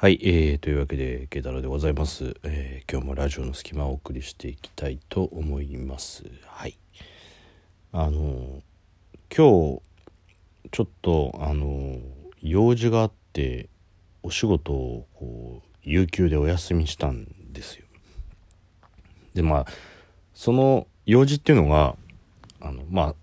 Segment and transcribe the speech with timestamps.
[0.00, 6.22] はい、えー、というわけで、慶太郎でございます、えー今日もラジオの隙間をお送りしていきたいと思います。
[6.46, 6.78] はい。
[7.90, 8.62] あの、
[9.36, 9.82] 今日、
[10.70, 11.98] ちょっと、あの、
[12.40, 13.68] 用事があって、
[14.22, 17.84] お仕事を、こう、有給でお休みしたんですよ。
[19.34, 19.66] で、まあ、
[20.32, 21.96] その用事っていうのが、
[22.60, 23.14] あの、まあ、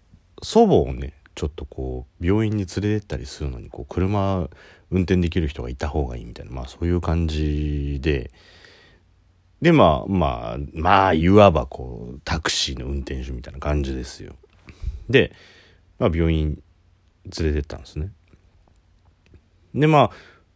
[0.43, 4.49] 祖母をね、ちょっとこう、病院に連れてったりするのに、こう、車
[4.95, 8.31] 運転できる人がいた方がいいみたいな、まあそういう感じで、
[9.61, 14.35] で、まあまあ、まあ、いわばこう、タクシーの運転手みたいな感じですよ。
[15.09, 15.33] で、
[15.99, 16.61] まあ病院
[17.37, 18.11] 連れてったんですね。
[19.73, 20.11] で、ま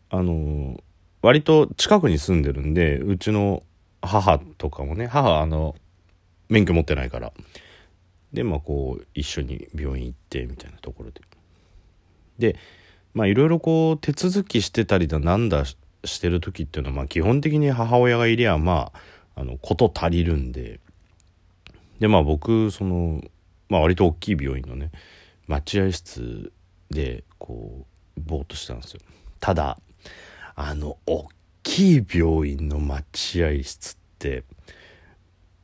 [0.09, 0.81] あ、あの、
[1.21, 3.63] 割と近くに住んでるんで、うちの
[4.01, 5.75] 母とかもね、母、あの、
[6.47, 7.33] 免許持ってないから。
[8.31, 11.21] で、まあこう、一緒に病院行って、みたいなところで。
[12.37, 12.55] で、
[13.19, 15.75] まあいろいろこう手続きしてたりだなんだし
[16.19, 18.93] てる時っていうのはまあ基本的に母親がいりゃま
[19.35, 20.79] ああのこと足りるんで。
[21.99, 23.21] でまあ僕その
[23.67, 24.91] まあ割と大きい病院のね
[25.47, 26.53] 待合室
[26.89, 27.85] でこ
[28.17, 29.01] うぼーっとしたんですよ。
[29.41, 29.77] ただ
[30.55, 31.27] あの大
[31.61, 34.45] きい病院の待合室って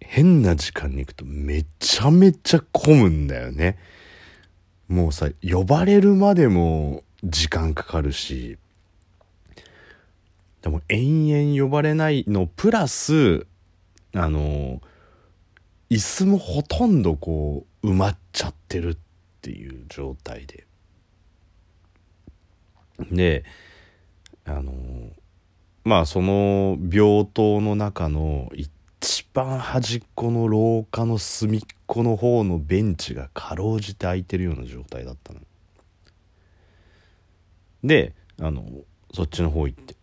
[0.02, 3.78] 変な時間に行くとめちゃめちゃ混むんだよね。
[4.90, 8.58] もうさ呼ばれるまでも時間かかるし
[10.62, 13.46] でも延々呼ばれないのプラス
[14.14, 14.82] あの
[15.90, 18.98] 椅子もほとんどこう埋まっちゃってるっ
[19.42, 20.66] ていう状態で
[23.12, 23.44] で
[24.46, 24.72] あの
[25.84, 35.40] まあその病棟の中の一番端っこの廊下の隅っこの方のベンチがかろうじて空いてるような状態だったの。
[37.86, 38.66] であの
[39.14, 39.96] そっちの方行って。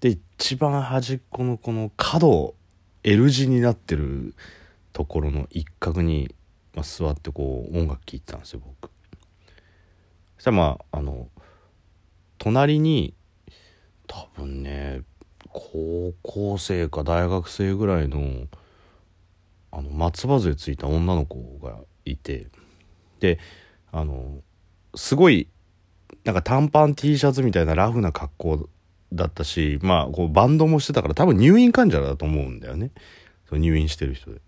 [0.00, 2.54] で一番端っこのこの角
[3.02, 4.34] L 字になってる
[4.92, 6.34] ところの一角に、
[6.74, 8.90] まあ、座ってこう音楽聴いてたんですよ僕。
[10.36, 11.28] そしたらまああの
[12.38, 13.14] 隣に
[14.06, 15.02] 多分ね
[15.48, 18.46] 高校生か大学生ぐらいの
[19.70, 22.46] あの松葉杖ついた女の子がいて。
[23.20, 23.38] で
[23.94, 24.42] あの
[24.96, 25.48] すごい
[26.24, 28.68] なんか短パン T シャツみたいなラフな格好
[29.12, 32.90] だったしまあこうバンドもしてたから多分入院患者だと思うんだよね
[33.48, 34.40] そ入院してる人で。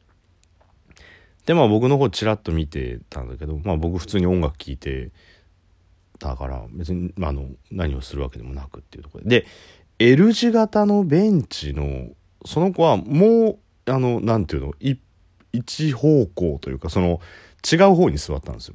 [1.46, 5.12] でまあ僕の方ちらっと見てたんだけどまあ僕普通に音楽聴いて
[6.18, 9.46] たから別に、まあ、あの何をするわけでもなくっていうところでで
[10.00, 12.08] L 字型のベンチの
[12.44, 17.20] その子はもうあのなんていうの一方向というかその
[17.70, 18.74] 違う方に座ったんですよ。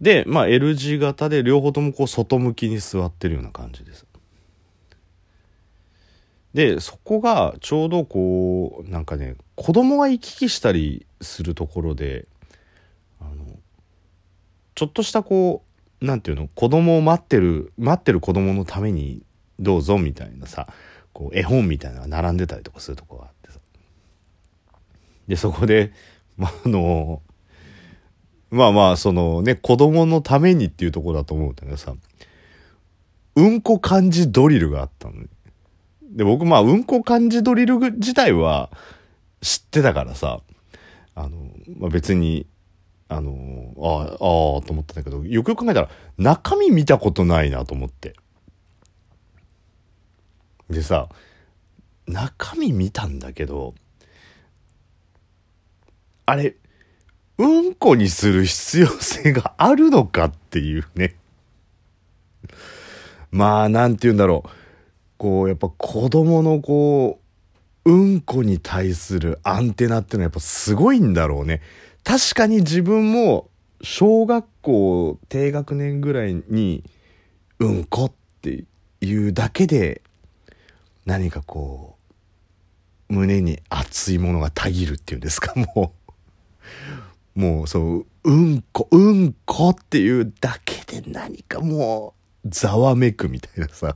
[0.00, 4.06] で、まあ L 字型で両方ともこう外向きに座ってるような感じです。
[6.54, 12.26] で、そこがちょうどこう、なんかね、子供が行き来したりするところで、
[13.20, 13.44] あの、
[14.74, 15.62] ちょっとしたこ
[16.00, 19.22] う、なんていうの、子供を待ってる、待ってる子供のために
[19.58, 20.68] どうぞみたいなさ、
[21.12, 23.58] こう絵本みたいなのが並んでたりとかするとこがあってさ。
[25.26, 25.92] で、そこで、
[26.36, 27.22] まあ、あの、
[28.50, 31.94] まあまあ、そのね、子供のためにっていうところだと思うんだけどさ、
[33.36, 35.14] うんこ漢字ドリルがあったの。
[36.02, 38.70] で、僕まあ、うんこ漢字ドリル自体は
[39.40, 40.40] 知ってたからさ、
[41.14, 42.46] あの、まあ別に、
[43.08, 48.14] あの、ああ、ああ、と思ってたけど、よくよく考えたら、中身見たことないなと思って。
[50.70, 51.08] でさ、
[52.06, 53.74] 中身見たんだけど、
[56.26, 56.56] あれ、
[57.38, 61.14] うんこにする必要性があるのかっていうね。
[63.30, 64.50] まあ、なんて言うんだろう。
[65.18, 67.20] こう、やっぱ子供のこ
[67.84, 71.62] う、うんこに対するアンテナってのはやっぱすごいんだろうね。
[72.04, 73.48] 確かに自分も
[73.82, 76.84] 小学校低学年ぐらいに
[77.58, 78.12] うんこっ
[78.42, 78.64] て
[79.00, 80.02] いうだけで
[81.06, 81.96] 何かこ
[83.08, 85.97] う胸に熱いものがたぎるっていうんですかもう
[87.38, 92.14] もうそううんこうんこっていうだけで何かも
[92.44, 93.94] うざわめくみたいなさ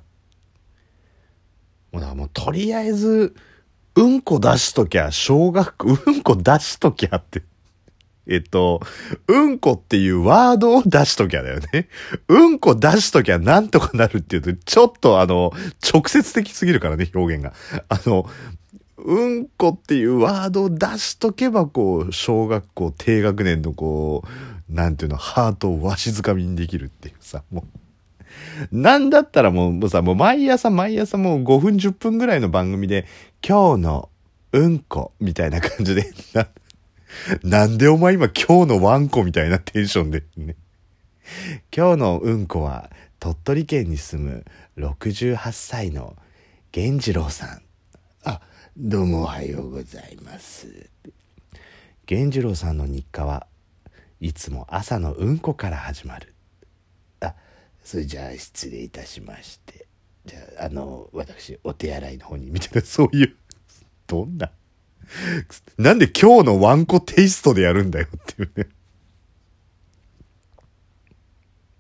[1.91, 3.35] もうだからもうとりあえず
[3.97, 7.43] うんこ出しときゃ小学校うんこ出しときゃって
[8.29, 8.81] えっと、
[9.27, 11.89] うんこっていうワードを出しときゃだよね。
[12.29, 15.53] うんこ出しときゃなんとかなるっていうと、ちょっとあの、
[15.93, 17.53] 直接的すぎるからね、表現が。
[17.89, 18.31] あの、
[19.05, 27.83] うんこっていうワードを出しとけば、こう、小学校低学年のこう、なんていうのハートをわしづかみにできるっていうさもう。
[28.71, 33.07] なんだったらもうさもう毎朝毎朝もう5分10分ぐらいの番組で
[33.47, 34.09] 今日の
[34.53, 36.49] うんこみたいな感じでな
[37.43, 40.57] なんでお前今今日のワンコみたいなテンションでね。
[41.75, 42.91] 今日のうんこは
[43.21, 44.45] 鳥取県に住む
[44.79, 46.17] 68歳の
[46.75, 47.63] 源次郎さん。
[48.79, 50.89] どうもおはようございます。
[52.09, 53.47] 源次郎さんの日課は
[54.19, 56.35] いつも朝のうんこから始まる。
[57.21, 57.35] あ
[57.85, 59.87] それじゃあ失礼いたしまして。
[60.25, 63.37] じゃああの私お手洗いの方にみたいなそういう
[64.07, 64.51] どんな
[65.77, 68.69] なんで今日のワンコテイストでやるんだよっていうね。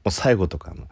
[0.05, 0.88] もう最後とかも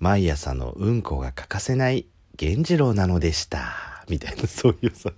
[0.00, 2.06] 毎朝のうんこが欠かせない
[2.38, 4.04] 源次郎なのでした。
[4.06, 5.10] みたいなそういうさ。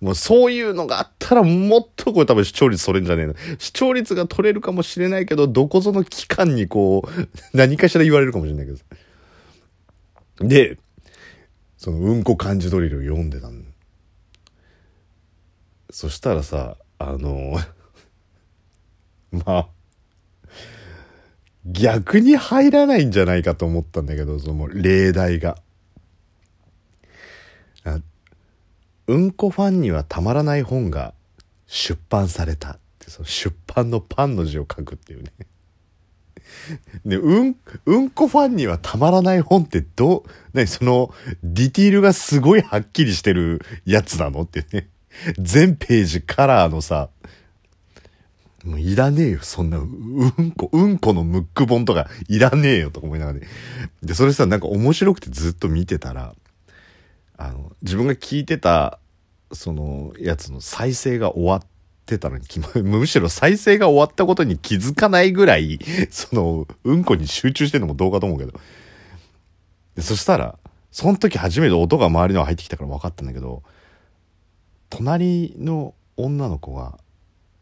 [0.00, 3.34] もうそういうのがあったらもっとこれ多分視聴率取れんじゃねえの。
[3.58, 10.48] 視聴率が取れるかもしれないけど、どこぞの期間にこう、 何かしら言われるかもしれないけど。
[10.48, 10.78] で、
[11.76, 13.60] そのうんこ漢字ドリルを読んでたの。
[15.90, 17.58] そしたらさ、あの、
[19.32, 19.68] まあ、
[21.66, 25.58] 逆に入らないんじゃないかと思ったんだけど、その例題が。
[29.10, 31.14] うんこファンにはたまらない本が
[31.66, 35.32] 出版されたってその出版のパンの字を書くっていうね
[37.04, 40.22] で、うん、うんこファンにはたまらない本ってどう、
[40.52, 41.12] 何その、
[41.42, 44.88] ディティールがすごいはっきりしてるやつなのってね。
[45.38, 47.10] 全ページカラーのさ、
[48.64, 53.46] もういらねえよ、そんな、うんこ、うんこのムック本とかいらねえよとか思いながらね。
[54.02, 56.34] で、それさ、なんか面白くてずっと見てたら、
[57.40, 58.98] あの、自分が聞いてた、
[59.50, 61.62] その、やつの再生が終わっ
[62.04, 62.44] てたのに、
[62.84, 65.78] むしろ再生が終わったことに気づかないぐらい、
[66.12, 68.52] その、うんこに集中してるのもどうかと思うけど。
[69.96, 70.58] で、そしたら、
[70.92, 73.62] その時初めて音が周りの入ってきたから分かったんだけど、
[74.90, 76.98] 隣の女の子が、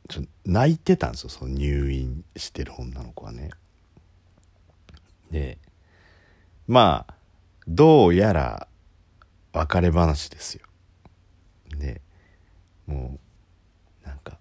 [0.08, 3.50] ちょ泣いてたんですよその入院してる女の子はね。
[5.30, 5.58] で
[6.66, 7.14] まあ
[7.68, 8.67] どうやら
[9.58, 10.66] 別れ話ですよ。
[11.76, 12.00] で
[12.86, 13.18] も
[14.04, 14.38] うなんか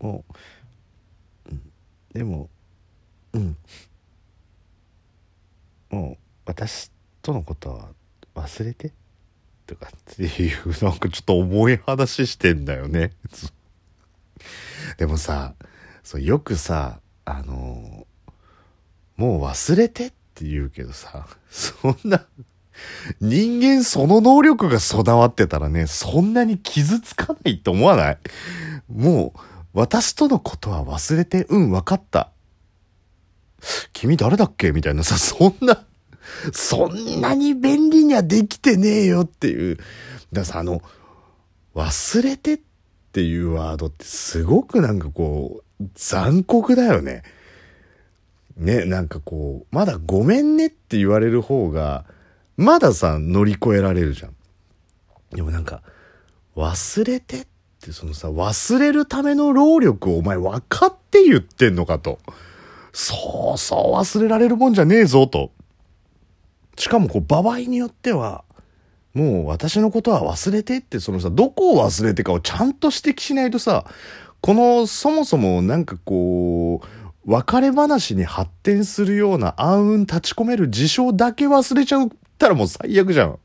[0.00, 0.24] も
[1.46, 1.72] う、うん、
[2.12, 2.50] でも
[3.32, 3.56] うん。
[5.90, 6.90] もう私
[7.22, 7.88] とのことは
[8.34, 8.92] 忘れて？
[9.66, 13.12] とかっていうなんかちょっと重い話してんだよね。
[14.98, 15.54] でもさ
[16.02, 18.06] そうよくさあの
[19.16, 20.25] もう忘れてって？
[20.36, 22.26] って言うけどさそんな
[23.20, 28.18] 人間その能力が備わってたらねそんなに傷つかないって思わない？
[28.92, 29.40] もう
[29.72, 32.30] 私とのことは忘れてうん分かった
[33.94, 34.72] 君誰だっけ？
[34.72, 35.84] みたいなさそんな
[36.52, 39.76] そんなに便利にはできてねえよっていう。
[39.76, 39.86] だか
[40.32, 40.82] らさ、あの、
[41.74, 42.60] 忘れてっ
[43.12, 47.22] ていうワードってすごくなんかこう、残酷だよね。
[48.56, 52.04] ね、なんかこう、まだごめんねって言われる方が、
[52.56, 54.34] まださ、乗り越えられるじゃん。
[55.34, 55.82] でもなんか、
[56.56, 57.46] 忘れてっ
[57.80, 62.18] てそのさ、忘れるための労力をお前分かって言ってんのかと。
[62.92, 65.50] そうそう忘れられるもんじゃねえぞと。
[66.78, 68.44] しかもこう場合によっては
[69.14, 73.86] もう私のことは忘れてってそのさどこを忘れてかをちゃんと指摘しないとさ
[74.40, 76.86] このそもそもなんかこう
[77.26, 83.38] 別れ話に発展するような暗雲立ち込める事象だけ忘れちゃったらもう最悪じゃん。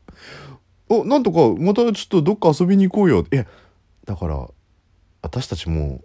[0.88, 3.26] お、なんとかまたちょっとどっか遊びに行こうよ。
[3.32, 3.48] え、
[4.06, 4.48] だから
[5.22, 6.02] 私たちも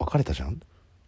[0.00, 0.54] う別れたじゃん？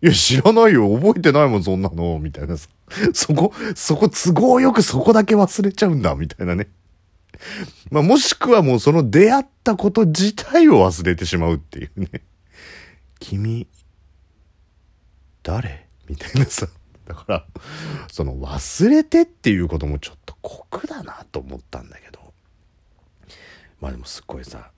[0.00, 0.94] いや、知らないよ。
[0.94, 2.20] 覚えてないもん、そんなの。
[2.20, 2.68] みたいなさ。
[3.12, 6.14] そこ、そこ、都合よくそこだけ忘れちゃうんだ。
[6.14, 6.68] みたいなね。
[7.90, 12.22] まあ、もしくはもうその出会ったこと自体を忘れてしまうっていうね。
[13.18, 13.66] 君、
[15.48, 15.86] 誰？
[16.06, 16.68] みたいなさ。
[17.06, 17.46] だから、
[18.12, 22.20] その忘れてっていうこともちょっと酷だなと思ったんだけど。
[23.80, 24.70] まあでもすっごいさ、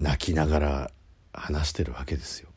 [0.00, 0.90] 泣きながら
[1.32, 2.48] 話してるわけですよ。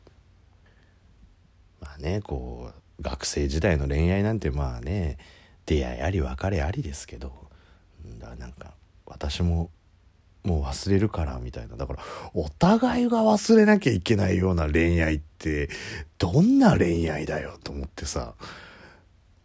[1.80, 5.18] まあねこう学生時代の恋愛なんてまあね
[5.66, 7.32] 出会いあり別れありですけど
[8.18, 8.74] だからなんか
[9.06, 9.70] 私も
[10.44, 11.98] もう忘れるからみたいなだから
[12.32, 15.68] お互いが忘れなきゃいけないような恋愛って
[16.18, 18.34] どんな恋愛だよと思ってさ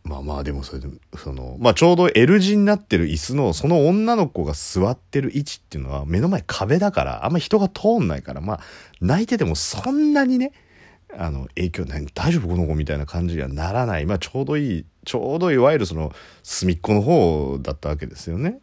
[0.04, 8.60] まあまあでもそれで、その、まあちょうど L 字になってる椅子の、その女の子が座ってる位置っていうのは目の前壁だから、あんま人が通んないから、まあ
[9.00, 10.52] 泣いててもそんなにね、
[11.18, 14.06] あの、影響ない、大丈夫この子みたいな感じにはならない。
[14.06, 16.12] まあちょうどいい、ちょうどいわゆるその
[16.44, 18.60] 隅っこの方だったわけですよね。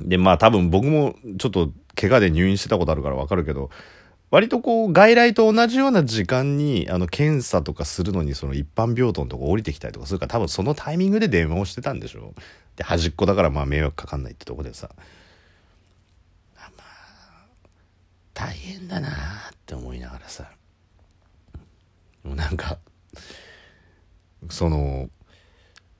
[0.00, 3.70] で、まあ多分僕もちょっと怪我で入院してたことあるからわかるけど、
[4.30, 12.34] 割とこう外来と同じような時間にあの検査とかするのにその一般病棟のとこ降りてきたりとかするから多分そのタイミングで電話をしてたんでしょ。
[12.76, 14.90] で端っこだからまあ迷惑かかんないってとこでさ。
[16.56, 17.46] まあ
[18.32, 19.12] 大変だなっ
[19.66, 20.50] て思いながらさ。
[22.22, 22.78] もうなんか
[24.48, 25.08] その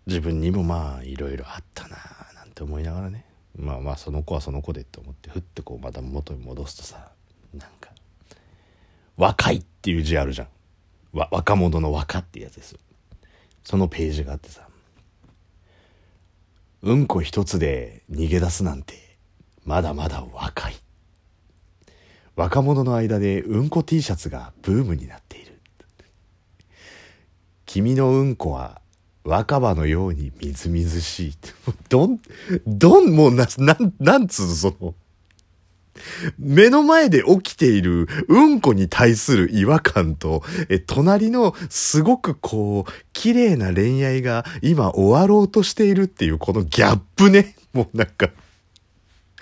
[0.06, 1.96] 自分にもまあいろいろあったな
[2.36, 3.24] なんて思いながらね。
[3.60, 7.10] まあまあその子はその子でって思ってふってこうまた元に戻すとさ
[7.54, 7.90] なんか
[9.16, 10.48] 若いっていう字あるじゃん。
[11.12, 12.76] わ、若者の若っていうやつです。
[13.64, 14.66] そのページがあってさ、
[16.82, 18.94] うんこ一つで逃げ出すなんて、
[19.64, 20.74] まだまだ若い。
[22.34, 25.60] 若者の間でうんこ T シャツがブームになっている。
[27.66, 28.80] 君のうんこは
[29.24, 31.32] 若葉のようにみずみずしい。
[31.88, 32.20] どん、
[32.66, 34.94] どん、もうな、なん、なんつう、その、
[36.38, 47.54] 目の前で起きているうんこに対する違和感と、え、隣のすごくこう、綺麗な恋愛が今終わろうとしているっていうこのギャップね。
[47.72, 48.30] もうなんか、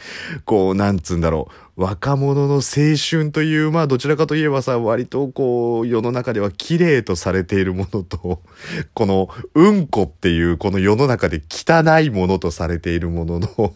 [0.45, 1.83] こう、なんつうんだろう。
[1.83, 2.61] 若者の青
[2.99, 8.43] 春という、まあどちらかといえばさ、割とこう、世の中では綺麗とされているものと、
[8.95, 13.49] この、うんこっていうこの世の中で汚いものとされているものの、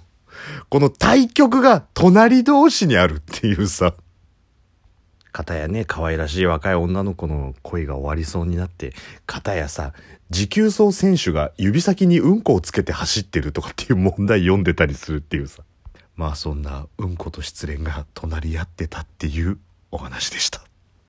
[0.69, 3.95] この対極が隣同士にあるっていうさ。
[5.33, 8.93] 片やね、可愛らしい若い女の子の恋が終わりそうになって、
[9.25, 9.95] 片やさ、
[10.29, 15.63] 持久走選手が指先にうんこをつけて走ってるとかっていう問題読んでたりするっていうさ。
[16.17, 19.59] まあそんなうんこと失恋が隣り合ってたっていう
[19.91, 20.63] お話でした。